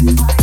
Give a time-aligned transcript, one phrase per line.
[0.00, 0.37] Bye.